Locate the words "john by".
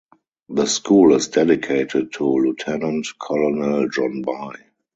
3.89-4.55